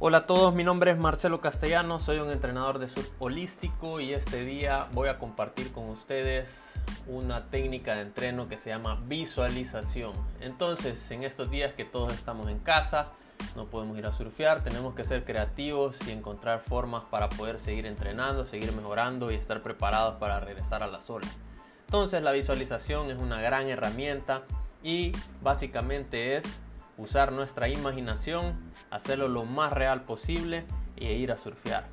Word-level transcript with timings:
Hola 0.00 0.18
a 0.18 0.26
todos, 0.26 0.54
mi 0.54 0.62
nombre 0.62 0.92
es 0.92 0.96
Marcelo 0.96 1.40
Castellano, 1.40 1.98
soy 1.98 2.18
un 2.18 2.30
entrenador 2.30 2.78
de 2.78 2.88
surf 2.88 3.10
holístico 3.18 3.98
y 3.98 4.14
este 4.14 4.44
día 4.44 4.86
voy 4.92 5.08
a 5.08 5.18
compartir 5.18 5.72
con 5.72 5.88
ustedes 5.88 6.70
una 7.08 7.46
técnica 7.46 7.96
de 7.96 8.02
entreno 8.02 8.48
que 8.48 8.58
se 8.58 8.70
llama 8.70 9.02
visualización. 9.08 10.12
Entonces, 10.40 11.10
en 11.10 11.24
estos 11.24 11.50
días 11.50 11.72
que 11.72 11.84
todos 11.84 12.12
estamos 12.12 12.46
en 12.48 12.60
casa, 12.60 13.08
no 13.56 13.66
podemos 13.66 13.98
ir 13.98 14.06
a 14.06 14.12
surfear, 14.12 14.62
tenemos 14.62 14.94
que 14.94 15.04
ser 15.04 15.24
creativos 15.24 15.98
y 16.06 16.12
encontrar 16.12 16.60
formas 16.60 17.02
para 17.02 17.28
poder 17.28 17.58
seguir 17.58 17.84
entrenando, 17.84 18.46
seguir 18.46 18.72
mejorando 18.74 19.32
y 19.32 19.34
estar 19.34 19.60
preparados 19.62 20.14
para 20.20 20.38
regresar 20.38 20.84
a 20.84 20.86
las 20.86 21.10
olas. 21.10 21.40
Entonces, 21.86 22.22
la 22.22 22.30
visualización 22.30 23.10
es 23.10 23.18
una 23.18 23.40
gran 23.40 23.66
herramienta 23.66 24.44
y 24.80 25.10
básicamente 25.42 26.36
es 26.36 26.60
usar 26.98 27.32
nuestra 27.32 27.68
imaginación, 27.68 28.54
hacerlo 28.90 29.28
lo 29.28 29.44
más 29.44 29.72
real 29.72 30.02
posible 30.02 30.66
e 30.96 31.14
ir 31.14 31.32
a 31.32 31.36
surfear. 31.36 31.86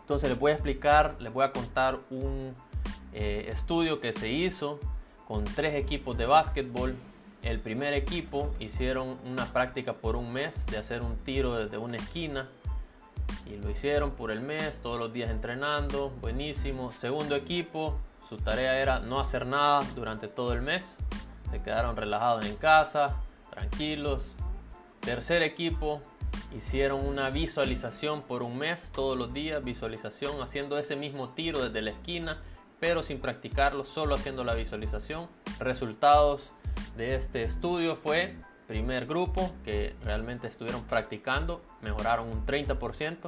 Entonces 0.00 0.28
les 0.28 0.38
voy 0.38 0.52
a 0.52 0.54
explicar, 0.54 1.16
les 1.20 1.32
voy 1.32 1.44
a 1.44 1.52
contar 1.52 1.98
un 2.10 2.52
eh, 3.12 3.48
estudio 3.50 4.00
que 4.00 4.12
se 4.12 4.30
hizo 4.30 4.78
con 5.26 5.44
tres 5.44 5.74
equipos 5.74 6.18
de 6.18 6.26
básquetbol. 6.26 6.94
El 7.42 7.60
primer 7.60 7.92
equipo 7.94 8.54
hicieron 8.58 9.18
una 9.24 9.46
práctica 9.46 9.94
por 9.94 10.16
un 10.16 10.32
mes 10.32 10.66
de 10.66 10.78
hacer 10.78 11.02
un 11.02 11.16
tiro 11.16 11.54
desde 11.56 11.78
una 11.78 11.96
esquina 11.96 12.48
y 13.46 13.56
lo 13.56 13.70
hicieron 13.70 14.12
por 14.12 14.30
el 14.30 14.40
mes, 14.40 14.80
todos 14.80 14.98
los 14.98 15.12
días 15.12 15.30
entrenando, 15.30 16.10
buenísimo. 16.20 16.90
Segundo 16.90 17.36
equipo, 17.36 17.96
su 18.28 18.36
tarea 18.36 18.78
era 18.78 18.98
no 18.98 19.20
hacer 19.20 19.46
nada 19.46 19.82
durante 19.94 20.28
todo 20.28 20.52
el 20.52 20.62
mes, 20.62 20.98
se 21.50 21.62
quedaron 21.62 21.96
relajados 21.96 22.44
en 22.44 22.56
casa, 22.56 23.16
tranquilos. 23.56 24.32
Tercer 25.00 25.42
equipo, 25.42 26.02
hicieron 26.56 27.04
una 27.06 27.30
visualización 27.30 28.22
por 28.22 28.42
un 28.42 28.58
mes, 28.58 28.90
todos 28.92 29.16
los 29.16 29.32
días, 29.32 29.64
visualización, 29.64 30.42
haciendo 30.42 30.78
ese 30.78 30.94
mismo 30.94 31.30
tiro 31.30 31.64
desde 31.64 31.80
la 31.80 31.90
esquina, 31.90 32.42
pero 32.80 33.02
sin 33.02 33.18
practicarlo, 33.18 33.84
solo 33.84 34.14
haciendo 34.14 34.44
la 34.44 34.54
visualización. 34.54 35.28
Resultados 35.58 36.52
de 36.98 37.14
este 37.14 37.42
estudio 37.42 37.96
fue, 37.96 38.36
primer 38.66 39.06
grupo, 39.06 39.50
que 39.64 39.96
realmente 40.04 40.46
estuvieron 40.48 40.82
practicando, 40.82 41.62
mejoraron 41.80 42.28
un 42.28 42.44
30%. 42.44 43.26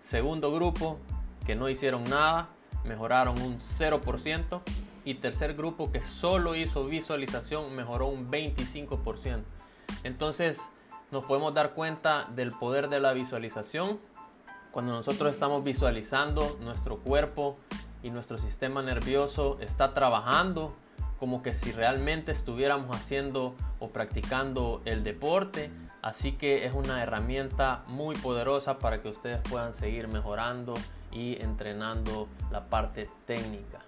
Segundo 0.00 0.52
grupo, 0.52 0.98
que 1.46 1.54
no 1.54 1.70
hicieron 1.70 2.04
nada, 2.04 2.50
mejoraron 2.84 3.40
un 3.40 3.58
0%. 3.58 4.60
Y 5.04 5.14
tercer 5.14 5.54
grupo, 5.54 5.90
que 5.90 6.02
solo 6.02 6.54
hizo 6.54 6.84
visualización, 6.84 7.74
mejoró 7.74 8.06
un 8.06 8.30
25%. 8.30 9.42
Entonces 10.04 10.68
nos 11.10 11.24
podemos 11.24 11.54
dar 11.54 11.74
cuenta 11.74 12.28
del 12.34 12.52
poder 12.52 12.88
de 12.88 13.00
la 13.00 13.12
visualización. 13.12 14.00
Cuando 14.70 14.92
nosotros 14.92 15.30
estamos 15.30 15.62
visualizando, 15.62 16.56
nuestro 16.60 16.98
cuerpo 16.98 17.56
y 18.02 18.10
nuestro 18.10 18.38
sistema 18.38 18.82
nervioso 18.82 19.58
está 19.60 19.94
trabajando 19.94 20.74
como 21.22 21.40
que 21.40 21.54
si 21.54 21.70
realmente 21.70 22.32
estuviéramos 22.32 22.96
haciendo 22.96 23.54
o 23.78 23.90
practicando 23.90 24.82
el 24.84 25.04
deporte. 25.04 25.70
Así 26.02 26.32
que 26.32 26.64
es 26.64 26.74
una 26.74 27.00
herramienta 27.00 27.84
muy 27.86 28.16
poderosa 28.16 28.80
para 28.80 29.00
que 29.02 29.08
ustedes 29.08 29.40
puedan 29.48 29.72
seguir 29.72 30.08
mejorando 30.08 30.74
y 31.12 31.40
entrenando 31.40 32.26
la 32.50 32.64
parte 32.64 33.08
técnica. 33.24 33.78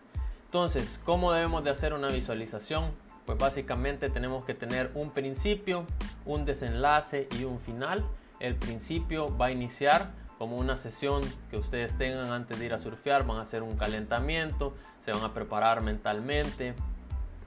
Entonces, 0.44 1.00
¿cómo 1.04 1.32
debemos 1.32 1.64
de 1.64 1.70
hacer 1.70 1.92
una 1.92 2.06
visualización? 2.06 2.92
Pues 3.26 3.38
básicamente 3.38 4.10
tenemos 4.10 4.44
que 4.44 4.54
tener 4.54 4.90
un 4.94 5.10
principio, 5.10 5.86
un 6.26 6.44
desenlace 6.44 7.28
y 7.38 7.44
un 7.44 7.58
final. 7.58 8.04
El 8.40 8.56
principio 8.56 9.34
va 9.36 9.46
a 9.46 9.50
iniciar 9.50 10.10
como 10.38 10.56
una 10.56 10.76
sesión 10.76 11.22
que 11.50 11.56
ustedes 11.56 11.96
tengan 11.96 12.30
antes 12.30 12.58
de 12.58 12.66
ir 12.66 12.74
a 12.74 12.78
surfear, 12.78 13.24
van 13.24 13.38
a 13.38 13.42
hacer 13.42 13.62
un 13.62 13.76
calentamiento, 13.76 14.74
se 15.04 15.12
van 15.12 15.22
a 15.22 15.32
preparar 15.32 15.80
mentalmente, 15.80 16.74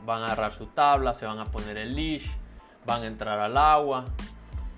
van 0.05 0.21
a 0.21 0.25
agarrar 0.25 0.53
su 0.53 0.67
tabla, 0.67 1.13
se 1.13 1.25
van 1.25 1.39
a 1.39 1.45
poner 1.45 1.77
el 1.77 1.95
leash, 1.95 2.27
van 2.85 3.03
a 3.03 3.07
entrar 3.07 3.39
al 3.39 3.57
agua. 3.57 4.05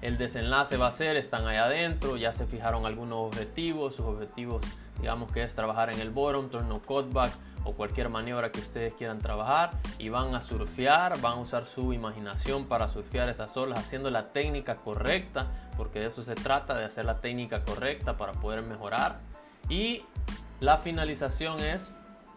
El 0.02 0.18
desenlace 0.18 0.78
va 0.78 0.88
a 0.88 0.92
ser, 0.92 1.18
están 1.18 1.46
ahí 1.48 1.58
adentro, 1.58 2.18
ya 2.18 2.34
se 2.34 2.48
fijaron 2.48 2.86
algunos 2.86 3.20
objetivos, 3.20 3.96
sus 3.96 4.06
objetivos 4.06 4.66
digamos 5.00 5.32
que 5.32 5.44
es 5.44 5.56
trabajar 5.56 5.92
en 5.92 6.00
el 6.00 6.10
bottom, 6.10 6.50
turn 6.50 6.68
no 6.68 6.82
cutback, 6.82 7.32
o 7.64 7.74
cualquier 7.74 8.10
maniobra 8.10 8.52
que 8.52 8.60
ustedes 8.60 8.94
quieran 8.94 9.20
trabajar 9.20 9.72
y 9.98 10.10
van 10.10 10.36
a 10.36 10.42
surfear, 10.42 11.20
van 11.22 11.34
a 11.34 11.42
usar 11.42 11.66
su 11.66 11.94
imaginación 11.94 12.66
para 12.66 12.88
surfear 12.88 13.30
esas 13.30 13.56
olas 13.58 13.80
haciendo 13.80 14.10
la 14.10 14.30
técnica 14.32 14.76
correcta, 14.76 15.48
porque 15.78 16.00
de 16.00 16.08
eso 16.08 16.24
se 16.24 16.36
trata, 16.36 16.76
de 16.76 16.86
hacer 16.86 17.06
la 17.06 17.22
técnica 17.22 17.64
correcta 17.64 18.18
para 18.18 18.34
poder 18.34 18.62
mejorar. 18.62 19.20
Y 19.70 20.04
la 20.60 20.78
finalización 20.78 21.60
es 21.60 21.90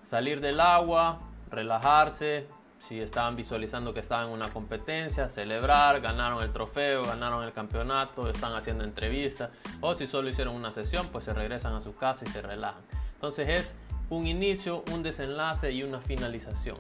salir 0.03 0.41
del 0.41 0.61
agua, 0.61 1.19
relajarse, 1.51 2.47
si 2.89 3.01
estaban 3.01 3.37
visualizando 3.37 3.95
que 3.95 4.01
estaban 4.01 4.29
en 4.29 4.33
una 4.33 4.49
competencia, 4.51 5.29
celebrar, 5.29 6.01
ganaron 6.01 6.43
el 6.43 6.53
trofeo, 6.53 7.05
ganaron 7.05 7.45
el 7.45 7.53
campeonato, 7.53 8.29
están 8.29 8.55
haciendo 8.55 8.83
entrevistas, 8.85 9.51
o 9.81 9.95
si 9.95 10.07
solo 10.07 10.29
hicieron 10.29 10.55
una 10.55 10.73
sesión, 10.73 11.09
pues 11.09 11.25
se 11.25 11.33
regresan 11.33 11.75
a 11.75 11.81
su 11.81 11.95
casa 11.95 12.25
y 12.27 12.31
se 12.31 12.43
relajan. 12.43 12.83
Entonces 13.15 13.49
es 13.49 13.77
un 14.13 14.27
inicio, 14.27 14.85
un 14.93 15.03
desenlace 15.03 15.73
y 15.73 15.83
una 15.83 15.99
finalización. 15.99 16.77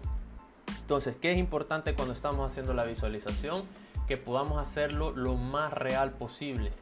Entonces, 0.80 1.16
¿qué 1.18 1.32
es 1.32 1.38
importante 1.38 1.94
cuando 1.94 2.12
estamos 2.12 2.50
haciendo 2.50 2.74
la 2.74 2.84
visualización? 2.84 3.64
Que 4.06 4.18
podamos 4.18 4.60
hacerlo 4.60 5.12
lo 5.12 5.36
más 5.36 5.72
real 5.72 6.10
posible 6.10 6.72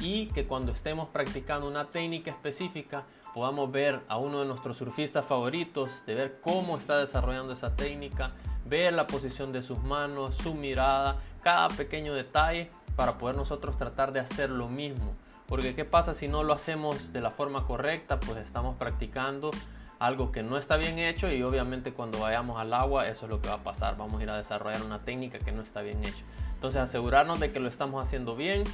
y 0.00 0.28
que 0.28 0.46
cuando 0.46 0.72
estemos 0.72 1.10
practicando 1.10 1.68
una 1.68 1.90
técnica 1.90 2.30
específica 2.30 3.04
podamos 3.34 3.70
ver 3.70 4.00
a 4.08 4.16
uno 4.16 4.40
de 4.40 4.46
nuestros 4.46 4.78
surfistas 4.78 5.26
favoritos, 5.26 5.90
de 6.06 6.14
ver 6.14 6.38
cómo 6.40 6.78
está 6.78 6.96
desarrollando 6.96 7.52
esa 7.52 7.76
técnica, 7.76 8.30
ver 8.64 8.94
la 8.94 9.06
posición 9.06 9.52
de 9.52 9.60
sus 9.60 9.82
manos, 9.82 10.36
su 10.36 10.54
mirada, 10.54 11.18
cada 11.42 11.68
pequeño 11.68 12.14
detalle 12.14 12.70
para 12.96 13.18
poder 13.18 13.36
nosotros 13.36 13.76
tratar 13.76 14.12
de 14.12 14.20
hacer 14.20 14.48
lo 14.48 14.68
mismo. 14.68 15.12
Porque 15.46 15.74
¿qué 15.74 15.84
pasa 15.84 16.14
si 16.14 16.28
no 16.28 16.44
lo 16.44 16.54
hacemos 16.54 17.12
de 17.12 17.20
la 17.20 17.30
forma 17.30 17.66
correcta? 17.66 18.18
Pues 18.20 18.38
estamos 18.38 18.76
practicando 18.78 19.50
algo 19.98 20.30
que 20.30 20.42
no 20.42 20.56
está 20.58 20.76
bien 20.76 20.98
hecho 20.98 21.30
y 21.32 21.42
obviamente 21.42 21.92
cuando 21.92 22.20
vayamos 22.20 22.60
al 22.60 22.72
agua 22.72 23.08
eso 23.08 23.26
es 23.26 23.30
lo 23.30 23.40
que 23.40 23.48
va 23.48 23.56
a 23.56 23.62
pasar. 23.64 23.96
Vamos 23.96 24.20
a 24.20 24.22
ir 24.22 24.30
a 24.30 24.36
desarrollar 24.36 24.82
una 24.82 25.00
técnica 25.00 25.38
que 25.38 25.52
no 25.52 25.62
está 25.62 25.82
bien 25.82 26.04
hecha. 26.04 26.22
Entonces 26.54 26.80
asegurarnos 26.80 27.40
de 27.40 27.52
que 27.52 27.60
lo 27.60 27.68
estamos 27.68 28.02
haciendo 28.02 28.36
bien 28.36 28.64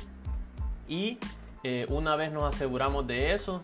y 0.89 1.19
eh, 1.63 1.87
una 1.89 2.17
vez 2.17 2.31
nos 2.31 2.55
aseguramos 2.55 3.07
de 3.07 3.33
eso, 3.33 3.63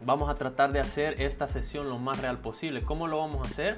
vamos 0.00 0.30
a 0.30 0.36
tratar 0.36 0.72
de 0.72 0.80
hacer 0.80 1.20
esta 1.20 1.48
sesión 1.48 1.88
lo 1.88 1.98
más 1.98 2.20
real 2.20 2.38
posible. 2.38 2.82
¿Cómo 2.82 3.08
lo 3.08 3.18
vamos 3.18 3.46
a 3.46 3.50
hacer? 3.50 3.76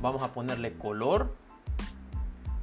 Vamos 0.00 0.22
a 0.22 0.32
ponerle 0.32 0.74
color. 0.74 1.34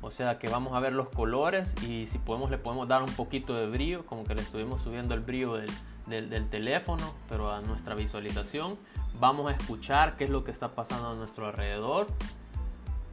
O 0.02 0.12
sea 0.12 0.38
que 0.38 0.48
vamos 0.50 0.74
a 0.74 0.80
ver 0.80 0.94
los 0.94 1.10
colores 1.10 1.74
y 1.82 2.06
si 2.06 2.20
podemos 2.20 2.52
le 2.52 2.60
podemos 2.60 2.88
dar 2.88 3.02
un 3.02 3.10
poquito 3.10 3.56
de 3.56 3.68
brillo, 3.68 4.06
como 4.06 4.24
que 4.24 4.36
le 4.36 4.42
estuvimos 4.44 4.82
subiendo 4.82 5.16
el 5.16 5.22
brillo 5.22 5.56
del, 5.56 6.30
del, 6.30 6.48
teléfono, 6.48 7.16
pero 7.28 7.52
a 7.52 7.62
nuestra 7.62 7.96
visualización. 7.96 8.78
Vamos 9.20 9.50
a 9.50 9.56
escuchar 9.56 10.18
qué 10.18 10.26
es 10.26 10.30
lo 10.30 10.44
que 10.44 10.52
está 10.52 10.76
pasando 10.76 11.10
a 11.10 11.16
nuestro 11.16 11.48
alrededor. 11.48 12.08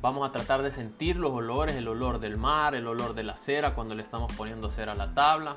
Vamos 0.01 0.29
a 0.29 0.33
tratar 0.33 0.63
de 0.63 0.73
sentir 0.73 1.17
los 1.17 1.31
olores, 1.31 1.77
el 1.77 1.87
olor 1.87 2.19
del 2.19 2.37
mar, 2.37 2.75
el 2.75 2.89
olor 2.89 3.15
de 3.15 3.23
la 3.23 3.37
cera 3.37 3.75
cuando 3.75 3.95
le 3.95 4.03
estamos 4.03 4.33
poniendo 4.33 4.69
cera 4.71 4.93
a 4.93 4.97
la 4.97 5.15
tabla. 5.15 5.57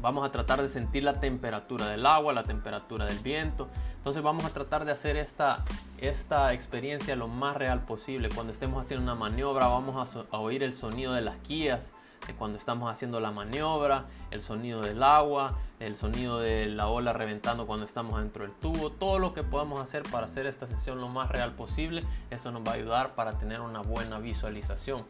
Vamos 0.00 0.26
a 0.26 0.32
tratar 0.32 0.62
de 0.62 0.68
sentir 0.68 1.02
la 1.02 1.20
temperatura 1.20 1.86
del 1.88 2.06
agua, 2.06 2.32
la 2.32 2.44
temperatura 2.44 3.04
del 3.04 3.18
viento. 3.18 3.68
Entonces 3.96 4.22
vamos 4.22 4.46
a 4.46 4.48
tratar 4.48 4.86
de 4.86 4.92
hacer 4.92 5.18
esta, 5.18 5.62
esta 5.98 6.54
experiencia 6.54 7.14
lo 7.16 7.28
más 7.28 7.54
real 7.54 7.84
posible. 7.84 8.30
Cuando 8.30 8.54
estemos 8.54 8.82
haciendo 8.82 9.04
una 9.04 9.14
maniobra 9.14 9.66
vamos 9.66 10.16
a, 10.16 10.38
oír 10.38 10.62
el 10.62 10.72
sonido 10.72 11.12
de 11.12 11.20
las 11.20 11.36
guías, 11.46 11.92
cuando 12.38 12.58
estamos 12.58 12.90
haciendo 12.90 13.20
la 13.20 13.30
maniobra, 13.30 14.04
el 14.30 14.42
sonido 14.42 14.80
del 14.80 15.02
agua, 15.02 15.58
el 15.78 15.96
sonido 15.96 16.38
de 16.38 16.66
la 16.66 16.88
ola 16.88 17.12
reventando 17.12 17.66
cuando 17.66 17.86
estamos 17.86 18.20
dentro 18.20 18.44
del 18.44 18.52
tubo, 18.52 18.90
todo 18.90 19.18
lo 19.18 19.34
que 19.34 19.42
podamos 19.42 19.80
hacer 19.80 20.02
para 20.04 20.26
hacer 20.26 20.46
esta 20.46 20.66
sesión 20.66 21.00
lo 21.00 21.08
más 21.08 21.30
real 21.30 21.52
posible, 21.52 22.04
eso 22.30 22.50
nos 22.52 22.62
va 22.62 22.72
a 22.72 22.74
ayudar 22.74 23.14
para 23.14 23.38
tener 23.38 23.60
una 23.60 23.80
buena 23.80 24.18
visualización. 24.18 25.04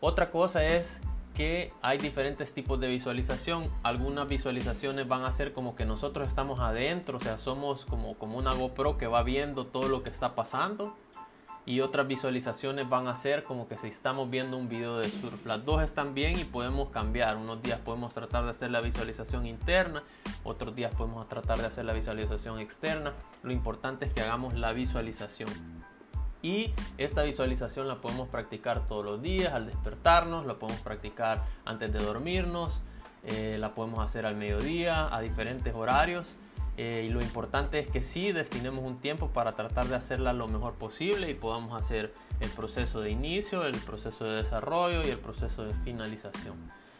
Otra 0.00 0.30
cosa 0.30 0.64
es 0.64 1.00
que 1.34 1.72
hay 1.80 1.98
diferentes 1.98 2.52
tipos 2.52 2.78
de 2.78 2.88
visualización. 2.88 3.70
Algunas 3.82 4.28
visualizaciones 4.28 5.08
van 5.08 5.24
a 5.24 5.32
ser 5.32 5.52
como 5.52 5.74
que 5.74 5.84
nosotros 5.84 6.28
estamos 6.28 6.60
adentro, 6.60 7.18
o 7.18 7.20
sea, 7.20 7.38
somos 7.38 7.86
como, 7.86 8.14
como 8.18 8.38
una 8.38 8.52
GoPro 8.52 8.98
que 8.98 9.06
va 9.06 9.22
viendo 9.22 9.66
todo 9.66 9.88
lo 9.88 10.02
que 10.02 10.10
está 10.10 10.34
pasando 10.34 10.94
y 11.64 11.80
otras 11.80 12.08
visualizaciones 12.08 12.88
van 12.88 13.06
a 13.06 13.14
ser 13.14 13.44
como 13.44 13.68
que 13.68 13.78
si 13.78 13.88
estamos 13.88 14.28
viendo 14.28 14.56
un 14.56 14.68
video 14.68 14.98
de 14.98 15.08
surf. 15.08 15.46
Las 15.46 15.64
dos 15.64 15.82
están 15.82 16.14
bien 16.14 16.38
y 16.38 16.44
podemos 16.44 16.90
cambiar. 16.90 17.36
Unos 17.36 17.62
días 17.62 17.78
podemos 17.78 18.12
tratar 18.12 18.44
de 18.44 18.50
hacer 18.50 18.70
la 18.70 18.80
visualización 18.80 19.46
interna, 19.46 20.02
otros 20.42 20.74
días 20.74 20.94
podemos 20.94 21.28
tratar 21.28 21.58
de 21.58 21.66
hacer 21.66 21.84
la 21.84 21.92
visualización 21.92 22.58
externa. 22.58 23.12
Lo 23.42 23.52
importante 23.52 24.06
es 24.06 24.12
que 24.12 24.22
hagamos 24.22 24.54
la 24.54 24.72
visualización. 24.72 25.50
Y 26.42 26.72
esta 26.98 27.22
visualización 27.22 27.86
la 27.86 27.94
podemos 27.94 28.28
practicar 28.28 28.88
todos 28.88 29.04
los 29.04 29.22
días 29.22 29.52
al 29.52 29.66
despertarnos, 29.66 30.44
la 30.44 30.54
podemos 30.54 30.82
practicar 30.82 31.44
antes 31.64 31.92
de 31.92 32.00
dormirnos, 32.00 32.80
eh, 33.24 33.56
la 33.60 33.74
podemos 33.74 34.00
hacer 34.00 34.26
al 34.26 34.34
mediodía, 34.34 35.14
a 35.14 35.20
diferentes 35.20 35.72
horarios. 35.72 36.34
Eh, 36.78 37.06
y 37.06 37.12
lo 37.12 37.20
importante 37.20 37.78
es 37.78 37.88
que 37.88 38.02
sí 38.02 38.32
destinemos 38.32 38.84
un 38.84 38.98
tiempo 38.98 39.28
para 39.28 39.52
tratar 39.52 39.88
de 39.88 39.96
hacerla 39.96 40.32
lo 40.32 40.48
mejor 40.48 40.74
posible 40.74 41.30
y 41.30 41.34
podamos 41.34 41.78
hacer 41.78 42.12
el 42.40 42.48
proceso 42.50 43.00
de 43.00 43.10
inicio, 43.10 43.64
el 43.66 43.76
proceso 43.76 44.24
de 44.24 44.36
desarrollo 44.36 45.02
y 45.06 45.10
el 45.10 45.18
proceso 45.18 45.64
de 45.64 45.74
finalización. 45.84 46.56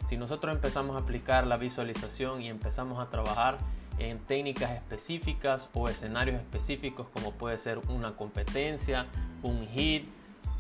Si 0.09 0.19
nosotros 0.19 0.55
empezamos 0.55 0.97
a 0.97 1.01
aplicar 1.01 1.47
la 1.47 1.57
visualización 1.57 2.43
y 2.43 2.49
empezamos 2.49 2.99
a 2.99 3.09
trabajar 3.09 3.59
en 3.99 4.19
técnicas 4.19 4.73
específicas 4.73 5.69
o 5.73 5.89
escenarios 5.89 6.37
específicos 6.37 7.09
como 7.09 7.33
puede 7.33 7.57
ser 7.57 7.79
una 7.89 8.15
competencia, 8.15 9.07
un 9.43 9.67
hit, 9.69 10.07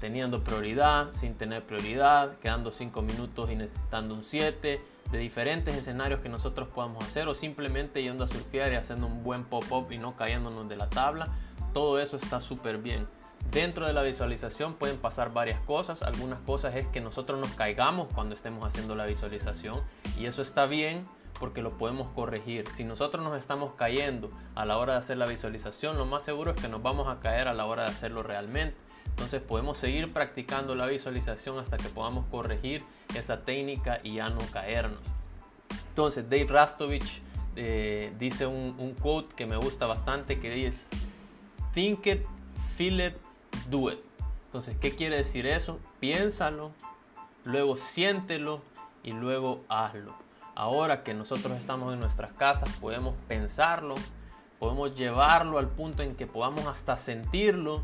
teniendo 0.03 0.43
prioridad, 0.43 1.13
sin 1.13 1.35
tener 1.35 1.63
prioridad, 1.63 2.37
quedando 2.41 2.73
5 2.73 3.03
minutos 3.03 3.53
y 3.53 3.55
necesitando 3.55 4.15
un 4.15 4.25
7, 4.25 4.81
de 5.13 5.19
diferentes 5.19 5.77
escenarios 5.77 6.19
que 6.19 6.29
nosotros 6.29 6.67
podamos 6.75 7.05
hacer 7.05 7.29
o 7.29 7.37
simplemente 7.37 8.03
yendo 8.03 8.25
a 8.25 8.27
surfear 8.27 8.73
y 8.73 8.75
haciendo 8.75 9.07
un 9.07 9.23
buen 9.23 9.45
pop-up 9.45 9.93
y 9.93 9.99
no 9.99 10.17
cayéndonos 10.17 10.69
de 10.69 10.75
la 10.75 10.91
tabla, 10.91 11.29
todo 11.73 12.01
eso 12.01 12.17
está 12.17 12.41
súper 12.41 12.79
bien. 12.79 13.07
Dentro 13.53 13.87
de 13.87 13.93
la 13.93 14.03
visualización 14.03 14.75
pueden 14.75 14.97
pasar 14.97 15.33
varias 15.33 15.61
cosas. 15.61 16.03
Algunas 16.03 16.41
cosas 16.41 16.75
es 16.75 16.89
que 16.89 17.01
nosotros 17.01 17.39
nos 17.39 17.53
caigamos 17.53 18.13
cuando 18.13 18.35
estemos 18.35 18.65
haciendo 18.65 18.97
la 18.97 19.07
visualización 19.07 19.83
y 20.19 20.27
eso 20.27 20.43
está 20.43 20.67
bien 20.67 21.05
porque 21.39 21.63
lo 21.63 21.79
podemos 21.79 22.09
corregir. 22.09 22.65
Si 22.75 22.83
nosotros 22.83 23.23
nos 23.23 23.39
estamos 23.39 23.75
cayendo 23.75 24.31
a 24.57 24.65
la 24.65 24.79
hora 24.79 24.95
de 24.95 24.99
hacer 24.99 25.17
la 25.17 25.27
visualización, 25.27 25.97
lo 25.97 26.07
más 26.07 26.25
seguro 26.25 26.51
es 26.51 26.61
que 26.61 26.67
nos 26.67 26.83
vamos 26.83 27.07
a 27.07 27.21
caer 27.21 27.47
a 27.47 27.55
la 27.55 27.67
hora 27.67 27.85
de 27.85 27.91
hacerlo 27.91 28.25
realmente. 28.25 28.77
Entonces 29.13 29.41
podemos 29.41 29.79
seguir 29.79 30.13
practicando 30.13 30.75
la 30.75 30.87
visualización 30.87 31.59
hasta 31.59 31.77
que 31.77 31.89
podamos 31.89 32.27
corregir 32.27 32.85
esa 33.15 33.45
técnica 33.45 34.01
y 34.03 34.15
ya 34.15 34.31
no 34.31 34.41
caernos. 34.53 35.01
Entonces 35.89 36.25
Dave 36.25 36.47
Rastovich 36.49 37.23
eh, 37.57 38.13
dice 38.19 38.47
un, 38.47 38.75
un 38.79 38.95
quote 38.95 39.35
que 39.35 39.47
me 39.47 39.57
gusta 39.57 39.87
bastante 39.87 40.41
que 40.41 40.51
dice, 40.51 40.87
think 41.75 42.07
it, 42.07 42.23
feel 42.77 43.01
it, 43.01 43.15
do 43.71 43.91
it. 43.91 44.01
Entonces, 44.47 44.77
¿qué 44.81 44.95
quiere 44.95 45.17
decir 45.17 45.47
eso? 45.47 45.81
Piénsalo, 45.99 46.73
luego 47.45 47.79
siéntelo 47.79 48.61
y 49.03 49.13
luego 49.13 49.65
hazlo. 49.69 50.15
Ahora 50.55 51.03
que 51.03 51.15
nosotros 51.15 51.57
estamos 51.57 51.95
en 51.95 52.01
nuestras 52.01 52.33
casas, 52.33 52.69
podemos 52.79 53.15
pensarlo, 53.29 53.95
podemos 54.59 54.95
llevarlo 54.95 55.59
al 55.59 55.69
punto 55.69 56.03
en 56.03 56.15
que 56.15 56.27
podamos 56.27 56.67
hasta 56.67 56.99
sentirlo 56.99 57.83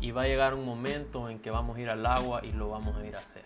y 0.00 0.12
va 0.12 0.22
a 0.22 0.26
llegar 0.26 0.54
un 0.54 0.64
momento 0.64 1.28
en 1.28 1.38
que 1.40 1.50
vamos 1.50 1.76
a 1.76 1.80
ir 1.80 1.90
al 1.90 2.04
agua 2.06 2.40
y 2.42 2.52
lo 2.52 2.68
vamos 2.68 2.96
a 2.96 3.06
ir 3.06 3.16
a 3.16 3.18
hacer. 3.18 3.42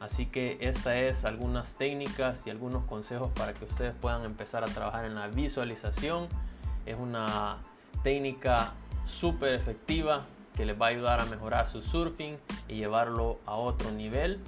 Así 0.00 0.26
que 0.26 0.58
esta 0.60 0.96
es 0.96 1.24
algunas 1.24 1.74
técnicas 1.74 2.46
y 2.46 2.50
algunos 2.50 2.84
consejos 2.84 3.30
para 3.34 3.52
que 3.52 3.64
ustedes 3.64 3.94
puedan 4.00 4.24
empezar 4.24 4.62
a 4.62 4.66
trabajar 4.66 5.04
en 5.04 5.16
la 5.16 5.26
visualización. 5.26 6.28
Es 6.86 6.98
una 6.98 7.58
técnica 8.04 8.74
súper 9.04 9.54
efectiva 9.54 10.26
que 10.54 10.64
les 10.64 10.80
va 10.80 10.86
a 10.86 10.88
ayudar 10.90 11.20
a 11.20 11.24
mejorar 11.24 11.68
su 11.68 11.82
surfing 11.82 12.36
y 12.68 12.76
llevarlo 12.76 13.40
a 13.44 13.56
otro 13.56 13.90
nivel. 13.90 14.40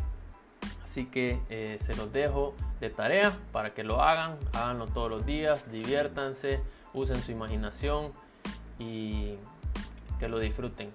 Así 0.84 1.06
que 1.06 1.40
eh, 1.50 1.78
se 1.80 1.96
los 1.96 2.12
dejo 2.12 2.54
de 2.80 2.90
tarea 2.90 3.32
para 3.52 3.74
que 3.74 3.84
lo 3.84 4.02
hagan, 4.02 4.36
háganlo 4.52 4.86
todos 4.86 5.10
los 5.10 5.26
días, 5.26 5.70
diviértanse, 5.70 6.60
usen 6.94 7.20
su 7.22 7.32
imaginación 7.32 8.12
y 8.78 9.34
que 10.18 10.28
lo 10.28 10.38
disfruten. 10.38 10.90